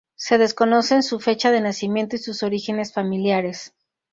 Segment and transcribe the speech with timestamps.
[0.15, 3.75] Se desconocen su fecha de nacimiento y sus orígenes familiares.